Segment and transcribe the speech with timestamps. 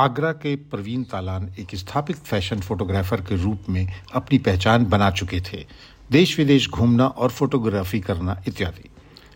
[0.00, 5.40] आगरा के प्रवीण तालान एक स्थापित फ़ैशन फोटोग्राफर के रूप में अपनी पहचान बना चुके
[5.40, 5.66] थे।
[6.12, 8.90] देश विदेश घूमना और फोटोग्राफी करना इत्यादि।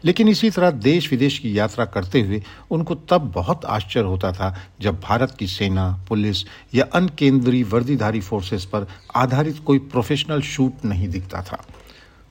[0.05, 4.61] लेकिन इसी तरह देश विदेश की यात्रा करते हुए उनको तब बहुत आश्चर्य होता था
[4.81, 6.37] जब भारत की सेना, पुलिस
[6.75, 8.87] या अन्य केंद्रीय वर्दीधारी फोर्सेस पर
[9.17, 11.67] आधारित कोई प्रोफेशनल शूट नहीं दिखता था।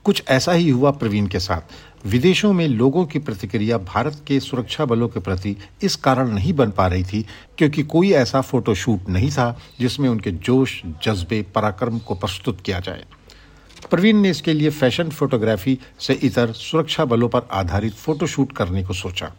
[0.04, 1.62] कुछ ऐसा ही हुआ प्रवीण के साथ।
[2.06, 6.72] विदेशों में लोगों की प्रतिक्रिया भारत के सुरक्षा बलों के प्रति इस कारण नहीं बन
[6.72, 7.26] पा रही थी
[7.58, 13.06] क्योंकि कोई ऐसा फोटोशूट नहीं था जिसमें उनके जोश, जज्बे, पराक्रम को प्रस्तुत किया जाए।
[13.92, 18.94] प्रवीण ने इसके लिए फ़ैशन फोटोग्राफी से इतर सुरक्षा बलों पर आधारित फोटोशूट करने को
[18.94, 19.34] सोचा।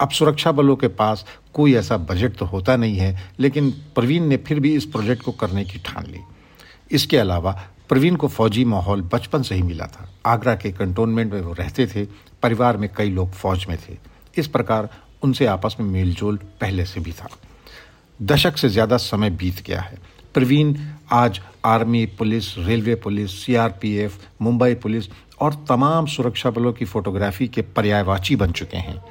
[0.00, 4.36] अब सुरक्षा बलों के पास कोई ऐसा बजट तो होता नहीं है, लेकिन प्रवीण ने
[4.36, 6.20] फिर भी इस प्रोजेक्ट को करने की ठान ली।
[6.90, 11.40] इसके अलावा प्रवीण को फौजी माहौल बचपन से ही मिला था। आगरा के कंटोनमेंट में
[11.40, 12.04] वो रहते थे,
[12.42, 13.96] परिवार में कई लोग फौज में थे।
[14.36, 14.88] इस प्रकार
[15.22, 17.28] उनसे आपस में मेलजोल पहले से भी था।
[18.22, 19.98] दशक से ज़्यादा समय बीत गया है।
[20.34, 20.74] प्रवीण
[21.10, 25.08] आज army police, railway police, CRPF, Mumbai police
[25.40, 29.02] और तमाम सुरक्षा बलों की फोटोग्राफी के पर्यायवाची बन चुके हैं।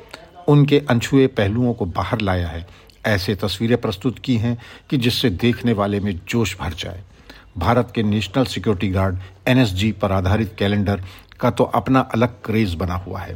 [0.48, 2.67] उनके अनछुए पहलुओं को बाहर लाया है।
[3.05, 4.58] ऐसे तस्वीरें प्रस्तुत की हैं
[4.89, 7.03] कि जिससे देखने वाले में जोश भर जाए।
[7.59, 9.16] भारत के नेशनल सिक्योरिटी गार्ड
[9.47, 11.02] एनएसजी पर आधारित कैलेंडर
[11.41, 13.36] का तो अपना अलग क्रेज बना हुआ है।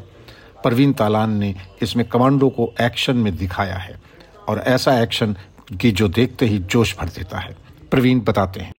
[0.64, 3.96] परवीन तालान ने इसमें कमांडो को एक्शन में दिखाया है
[4.50, 5.36] और ऐसा एक्शन
[5.82, 7.56] की जो देखते ही जोश भर देता है।
[7.92, 8.74] प्रवीण बताते हैं।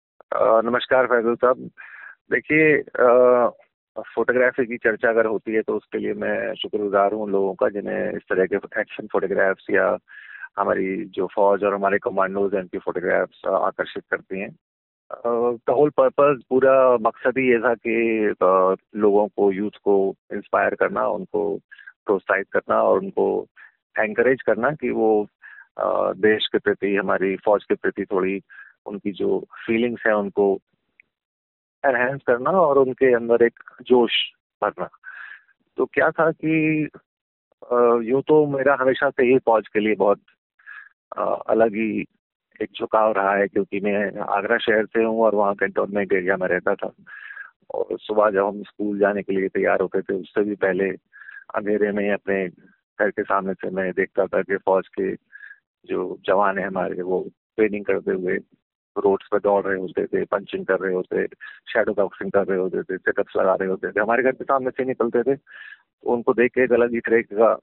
[0.64, 1.70] नमस्कार फैजल साहब।
[2.32, 2.82] देखिए
[3.98, 8.12] फोटोग्राफी की चर्चा अगर होती है तो उसके लिए मैं शुक्रगुजार हूँ लोगों का जिन्हें
[8.16, 9.88] इस तरह के एक्शन फोटोग्राफ्स या
[10.60, 14.56] हमारी जो फौज और हमारे कमांडोज हैं, उनकी फोटोग्राफ्स आकर्षित करती हैं।
[15.12, 18.36] द होल पर्पज पूरा मकसद ही ये था कि
[19.00, 19.96] लोगों को यूथ को
[20.34, 21.44] इंस्पायर करना, उनको
[22.06, 23.26] प्रोत्साहित करना और उनको
[23.96, 25.28] एंकरेज करना कि वो
[25.80, 28.42] देश के प्रति, हमारी फौज के प्रति थोड़ी
[28.86, 30.60] उनकी जो फीलिंग्स हैं, उनको
[31.84, 34.14] एनहेंस करना और उनके अंदर एक जोश
[34.62, 34.90] भरना।
[35.78, 36.90] तो क्या था कि
[38.10, 40.20] यूँ तो मेरा हमेशा से ही फौज के लिए बहुत
[41.50, 42.06] अलग ही
[42.62, 46.48] एक झुकाव रहा है क्योंकि मैं आगरा शहर से हूँ और वहाँ कैंटोनमेंट एरिया में
[46.48, 46.94] रहता था।
[47.74, 50.90] और सुबह जब हम स्कूल जाने के लिए तैयार होते थे, उससे भी पहले
[51.56, 52.48] अंधेरे में अपने
[53.00, 55.16] घर के सामने से मैं देखता था कि फौज के
[55.86, 58.38] जो जवान है हमारे, वो ट्रेनिंग करते हुए
[58.98, 61.26] रोड्स पर दौड़ रहे होते थे पंचिंग कर रहे होते
[61.68, 64.70] शेडो बॉक्सिंग कर रहे होते थे सेटअप्स लगा रहे होते थे। हमारे घर के सामने
[64.70, 65.40] से निकलते थे।
[66.04, 67.60] उनको देख के एक अलग ही तरह का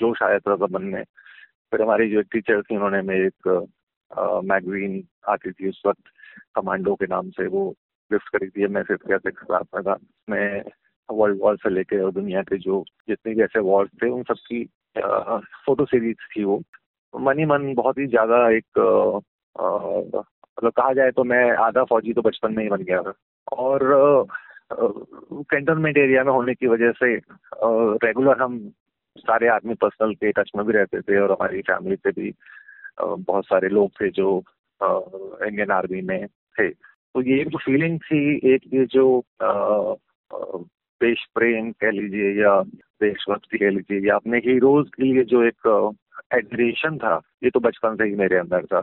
[0.00, 1.04] जोश आया था मन में।
[1.72, 3.68] फिर हमारी जो टीचर थी, उन्होंने मेरे एक
[4.12, 6.02] मैगजीन आती थी उस वक्त
[6.54, 7.68] कमांडो के नाम से वो
[8.10, 9.96] गिफ्ट करी थी मैं सिर्फ़ कैसे क्लास में था
[10.30, 10.62] मैं
[11.08, 14.64] वर्ल्ड वॉर से लेके और दुनिया के जो जितने भी ऐसे वॉर्स थे, उन सबकी
[15.66, 16.62] फ़ोटो सीरीज़ थी वो।
[17.14, 18.78] मन ही मन बहुत ही ज़्यादा एक
[19.56, 23.12] मतलब कहा जाए तो मैं आधा फौजी तो बचपन में ही बन गया था।
[23.52, 24.26] और
[24.72, 27.14] कैंटोनमेंट एरिया में होने की वजह से
[28.06, 28.58] रेगुलर हम
[29.18, 32.30] सारे आदमी पर्सनल के टच में भी रहते थे और हमारी फैमिली से भी
[33.00, 34.36] बहुत सारे लोग थे जो
[34.80, 38.20] इंडियन आर्मी में थे। तो ये जो फीलिंग थी,
[38.54, 39.04] एक ये जो
[41.00, 42.60] देश प्रेम कह लीजिए या
[43.02, 45.94] देशभक्ति कह लीजिए, या अपने हीरोज के लिए जो एक
[46.34, 48.80] एडमिरेशन था, ये तो बचपन से ही मेरे अंदर था।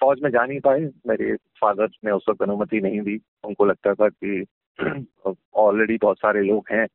[0.00, 3.94] फौज में जा नहीं पाए, मेरे फादर ने उस वक्त अनुमति नहीं दी। उनको लगता
[3.94, 4.44] था कि
[5.54, 6.86] ऑलरेडी बहुत सारे लोग हैं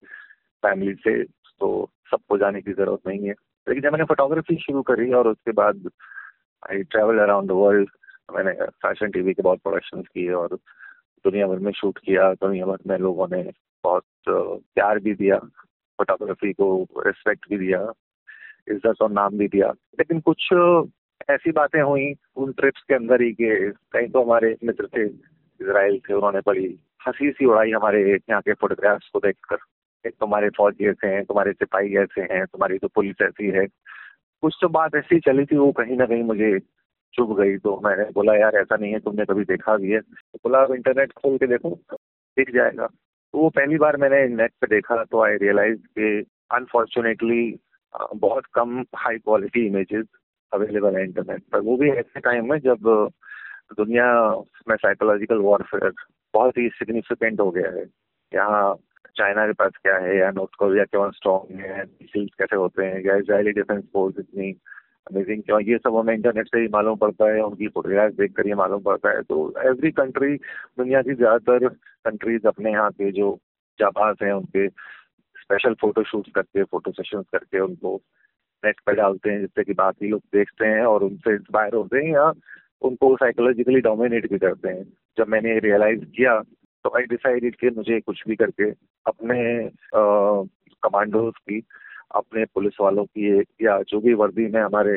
[0.64, 3.34] फैमिली से तो सबको जाने की ज़रूरत नहीं है।
[3.68, 5.90] लेकिन जब मैंने फोटोग्राफी शुरू करी और उसके बाद
[6.64, 7.90] I travel around the world
[8.36, 8.52] मैंने
[8.84, 10.56] फ़ैशन टीवी के बहुत प्रोडक्शन किए और
[11.26, 13.42] दुनिया भर में शूट किया। दुनिया भर में लोगों ने
[13.84, 15.38] बहुत प्यार भी दिया।
[16.00, 17.82] फोटोग्राफी को रिस्पेक्ट भी दिया।
[18.68, 20.50] इज़्ज़त और नाम भी दिया। लेकिन कुछ
[21.30, 23.50] ऐसी बातें हुई उन ट्रिप्स के अंदर ही कि
[23.94, 26.68] कहीं तो हमारे मित्र थे इसराइल थे, उन्होंने बड़ी
[27.08, 29.58] हँसी सी उड़ाई हमारे यहाँ के फोटोग्राफ्स को देखकर।
[30.10, 33.66] तुम्हारे फौजी ऐसे हैं तुम्हारे सिपाही ऐसे हैं तुम्हारी तो पुलिस ऐसी है।
[34.42, 36.60] कुछ तो बात ऐसी चली थी, वो कहीं ना कहीं मुझे
[37.14, 40.40] चुभ गई। तो मैंने बोला, यार, ऐसा नहीं है, तुमने कभी देखा भी है। तो
[40.44, 41.80] बोला, अब इंटरनेट खोल के देखो,
[42.38, 42.88] दिख जाएगा।
[43.34, 46.22] तो वो पहली बार मैंने नेट पे देखा तो आई रियलाइज़ के
[46.56, 47.60] अनफॉर्चुनेटली
[48.16, 50.06] बहुत कम हाई क्वालिटी इमेजेस
[50.54, 53.10] अवेलेबल है इंटरनेट पर। वो भी ऐसे टाइम में जब
[53.78, 54.06] दुनिया
[54.70, 55.94] में साइकोलॉजिकल वॉरफेयर
[56.34, 57.86] बहुत ही सिग्निफिकेंट हो गया है।
[58.34, 58.76] यहाँ
[59.18, 61.86] चाइना के पास क्या है या नॉर्थ कोरिया क्यों स्ट्रॉन्ग है
[62.16, 64.52] कैसे होते हैं या इसराइली डिफेंस फोर्स इतनी
[65.12, 68.48] अमेजिंग क्यों ये सब हमें इंटरनेट से ही मालूम पड़ता है, उनकी फोटोग्राफ देख कर
[68.48, 71.68] ये मालूम पड़ता है। तो एवरी कंट्री दुनिया की ज़्यादातर
[72.06, 73.38] कंट्रीज़ अपने यहाँ के जो
[73.80, 77.96] जाबाज हैं, उनके स्पेशल फ़ोटो शूट करके फ़ोटो सेशन करके उनको
[78.64, 82.14] नेट पर डालते हैं, जिससे कि बाकी लोग देखते हैं और उनसे इंस्पायर होते हैं
[82.14, 82.32] या
[82.82, 84.84] उनको साइकोलॉजिकली डोमिनेट भी करते हैं।
[85.18, 86.42] जब मैंने रियलाइज़ किया
[86.86, 88.70] तो आई डिसाइडेड कि मुझे कुछ भी करके
[89.06, 91.62] अपने कमांडोज की,
[92.16, 94.94] अपने पुलिस वालों की या जो भी वर्दी में हमारे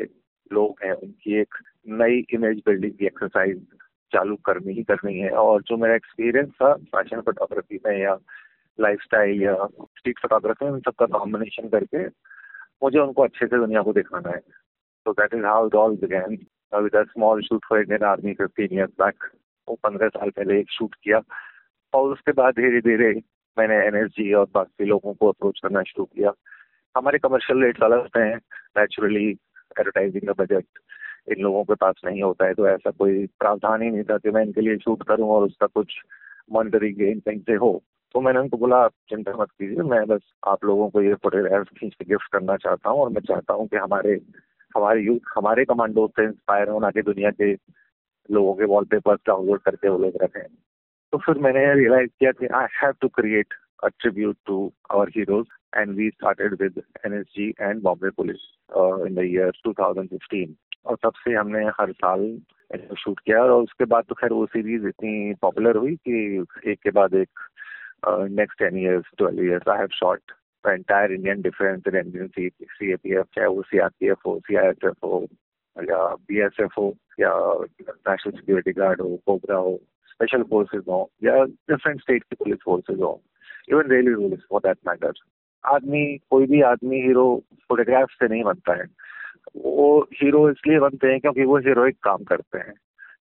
[0.50, 1.54] लोग हैं, उनकी एक
[2.00, 3.66] नई इमेज बिल्डिंग की एक्सरसाइज
[4.12, 8.18] चालू करनी ही करनी है। और जो मेरा एक्सपीरियंस था फ़ैशन फोटोग्राफी में या
[8.78, 12.06] लाइफस्टाइल या स्ट्रीट फोटोग्राफी में सबका कॉम्बिनेशन करके
[12.82, 14.40] मुझे उनको अच्छे से दुनिया को दिखाना है।
[15.06, 16.36] तो that is how all began
[17.04, 19.24] small shoot for Indian army fifteen years back
[19.68, 21.20] वो पंद्रह साल पहले एक शूट किया।
[21.94, 23.12] और उसके बाद धीरे धीरे
[23.56, 26.32] मैंने एनएसजी और बाकी लोगों को अप्रोच करना शुरू किया।
[26.96, 28.36] हमारे कमर्शियल रेट्स अलग होते हैं।
[28.78, 30.64] नेचुरली एडवर्टाइजिंग का बजट
[31.32, 34.30] इन लोगों के पास नहीं होता है तो ऐसा कोई प्रावधान ही नहीं था कि
[34.30, 35.94] मैं इनके लिए शूट करूँ और उसका कुछ
[36.52, 37.82] मॉनिटरी गेन कहीं से हो।
[38.14, 41.68] तो मैंने उनको बोला, आप चिंता मत कीजिए, मैं बस आप लोगों को ये फोटोग्राफ
[41.78, 44.20] खींच के गिफ्ट करना चाहता हूँ और मैं चाहता हूँ कि हमारे
[44.76, 47.52] हमारे यूथ हमारे कमांडो से इंस्पायर हो ना कि दुनिया के
[48.30, 50.42] लोगों के वॉलपेपर डाउनलोड करके वो लोग रखें।
[51.12, 53.54] तो फिर मैंने रियलाइज़ किया कि I have to create
[53.84, 54.56] a tribute to
[54.90, 58.46] our heroes and we started with NSG and Bombay police
[59.06, 60.54] in the year 2015
[60.86, 62.24] और तब से हमने हर साल
[62.98, 66.90] शूट किया और उसके बाद तो खैर वो सीरीज़ इतनी पॉपुलर हुई कि एक के
[66.90, 67.48] बाद एक
[68.40, 70.32] next ten years twelve years I have shot
[70.64, 74.38] entire Indian defence and C A P F चाहे वो सी आर पी एफ़ हो
[74.46, 75.26] सी आई एस एफ़ हो,
[75.76, 77.32] या बी एस एफ़ हो, या
[77.80, 79.80] नेशनल सिक्योरिटी गार्ड हो कोबरा हो
[80.12, 83.22] स्पेशल फोर्सेज हो या डिफरेंट स्टेट की पुलिस फोर्सेज हो
[83.68, 85.12] even railway police for that matter
[85.64, 88.84] आदमी, कोई भी आदमी हीरो फोटोग्राफ से नहीं बनता है।
[89.56, 92.74] वो हीरो इसलिए बनते हैं क्योंकि वो हीरोइक काम करते हैं।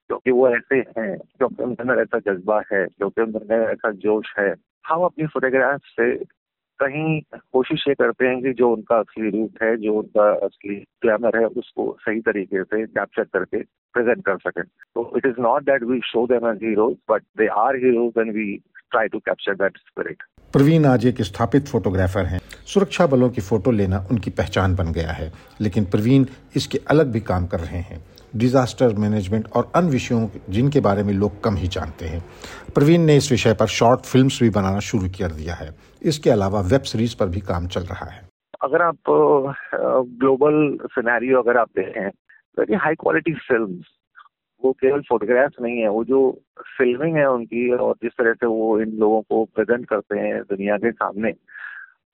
[0.06, 4.34] क्योंकि वो ऐसे हैं, क्योंकि उनके अंदर ऐसा जज्बा है, क्योंकि उनके अंदर ऐसा जोश
[4.38, 4.54] है।
[4.88, 6.24] हम अपनी फोटोग्राफ से
[6.82, 7.20] कहीं
[7.52, 11.46] कोशिश ये करते हैं कि जो उनका असली रूप है, जो उनका असली ग्लैमर है,
[11.46, 13.62] उसको सही तरीके से कैप्चर करके
[13.94, 17.46] प्रेजेंट कर सकें। तो it is not that we show them as heroes but they
[17.46, 18.50] are heroes and we
[18.90, 23.70] try to capture that spirit Praveen आज एक स्थापित फोटोग्राफर हैं। सुरक्षा बलों की फ़ोटो
[23.70, 26.26] लेना उनकी पहचान बन गया है। लेकिन प्रवीण
[26.56, 28.00] इसके अलग भी काम कर रहे हैं।
[28.36, 32.20] डिजास्टर मैनेजमेंट और अन्य विषयों जिनके बारे में लोग कम ही जानते हैं।
[32.74, 35.68] प्रवीण ने इस विषय पर शॉर्ट फिल्म्स भी बनाना शुरू कर दिया है।
[36.02, 38.20] इसके अलावा वेब सीरीज़ पर भी काम चल रहा है।
[38.62, 38.96] अगर आप
[40.20, 42.06] ग्लोबल सिनेरियो अगर आप देखें
[42.58, 43.80] वेरी हाई क्वालिटी फ़िल्म
[44.62, 46.18] वो केवल फोटोग्राफ्स नहीं है, वो जो
[46.78, 50.76] फिल्मिंग है उनकी और जिस तरह से वो इन लोगों को प्रेजेंट करते हैं दुनिया
[50.76, 51.32] के सामने,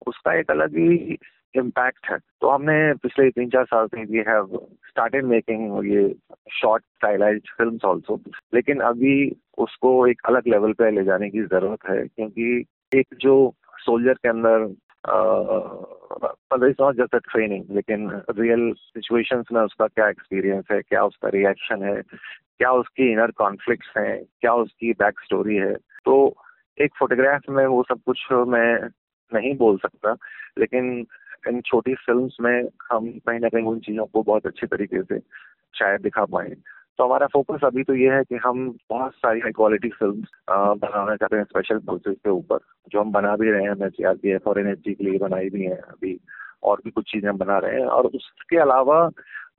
[0.07, 1.19] उसका एक अलग ही
[1.55, 4.47] इम्पैक्ट है। तो हमने पिछले तीन चार साल से वी हैव
[4.99, 6.03] स्टार्टेड मेकिंग ये
[6.53, 8.21] शॉर्ट स्टाइलाइज फिल्म्स आल्सो
[8.55, 9.15] लेकिन अभी
[9.59, 12.65] उसको एक अलग लेवल पे ले जाने की ज़रूरत है, क्योंकि
[12.99, 13.35] एक जो
[13.85, 14.65] सोल्जर के अंदर
[16.53, 21.83] मतलब नॉट जस्ट ट्रेनिंग लेकिन रियल सिचुएशंस में उसका क्या एक्सपीरियंस है, क्या उसका रिएक्शन
[21.85, 22.03] है,
[22.59, 25.75] क्या उसकी इनर कॉन्फ्लिक्ट्स हैं, क्या उसकी बैक स्टोरी है।
[26.05, 26.35] तो
[26.79, 28.89] एक फोटोग्राफ में वो सब कुछ मैं
[29.33, 30.17] नहीं बोल सकता,
[30.59, 31.07] लेकिन
[31.49, 35.19] इन छोटी फ़िल्म में हम कहीं ना कहीं उन चीज़ों को बहुत अच्छे तरीके से
[35.75, 36.49] शायद दिखा पाए।
[36.99, 41.15] तो हमारा फोकस अभी तो ये है कि हम बहुत सारी हाई क्वालिटी फ़िल्म बनाना
[41.17, 42.59] चाहते हैं स्पेशल फोर्सेज के ऊपर,
[42.93, 45.19] जो हम बना भी रहे हैं मैं सी आर पी एफ़ और एन के लिए
[45.19, 46.19] बनाई भी है अभी,
[46.63, 49.09] और भी कुछ चीज़ें हम बना रहे हैं। और उसके अलावा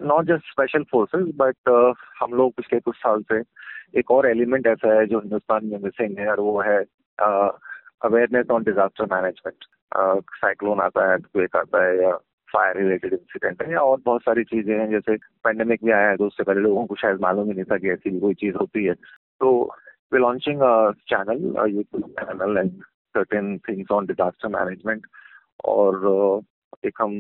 [0.02, 3.42] not just special forces but हम लोग पिछले कुछ साल से
[4.00, 6.80] एक और एलिमेंट ऐसा है जो हिंदुस्तान में मिसिंग है, और वो है
[8.02, 9.66] awareness on disaster management
[10.36, 12.12] cyclone आता है क्वेक आता है, या
[12.50, 15.16] फायर रिलेटेड इंसिडेंट है, या और बहुत सारी चीज़ें हैं, जैसे
[15.46, 17.90] पेंडेमिक भी आया है तो उससे पहले लोगों को शायद मालूम ही नहीं था कि
[17.92, 19.52] ऐसी भी कोई चीज़ होती है। तो
[20.12, 20.62] we launching
[21.10, 22.72] channel YouTube channel and
[23.16, 25.06] certain things on disaster management
[25.66, 26.42] और
[26.86, 27.14] एक हम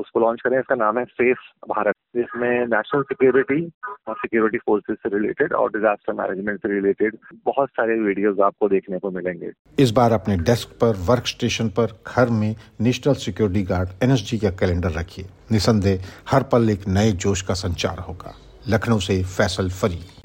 [0.00, 3.60] उसको लॉन्च करें, इसका नाम है सेफ़ भारत जिसमें नेशनल सिक्योरिटी
[4.08, 8.98] और सिक्योरिटी फोर्सेज से रिलेटेड और डिजास्टर मैनेजमेंट से रिलेटेड बहुत सारे वीडियोस आपको देखने
[8.98, 13.88] को मिलेंगे। इस बार अपने डेस्क पर वर्क स्टेशन पर, घर में नेशनल सिक्योरिटी गार्ड
[14.02, 18.34] एनएसजी का कैलेंडर रखिए। निसंदेह हर पल एक नए जोश का संचार होगा।
[18.68, 20.19] लखनऊ से फैसल फरीद।